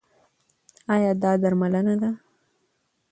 [0.93, 2.09] ایا دا درملنه ده؟